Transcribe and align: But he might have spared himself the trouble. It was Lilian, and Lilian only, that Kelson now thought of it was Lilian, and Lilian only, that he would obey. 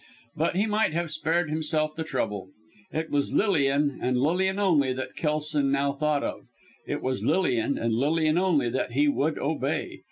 But 0.35 0.55
he 0.55 0.65
might 0.65 0.93
have 0.93 1.11
spared 1.11 1.51
himself 1.51 1.93
the 1.95 2.03
trouble. 2.03 2.49
It 2.91 3.11
was 3.11 3.33
Lilian, 3.33 3.99
and 4.01 4.17
Lilian 4.17 4.57
only, 4.57 4.93
that 4.93 5.15
Kelson 5.15 5.71
now 5.71 5.93
thought 5.93 6.23
of 6.23 6.47
it 6.87 7.03
was 7.03 7.23
Lilian, 7.23 7.77
and 7.77 7.93
Lilian 7.93 8.39
only, 8.39 8.67
that 8.71 8.93
he 8.93 9.07
would 9.07 9.37
obey. 9.37 9.99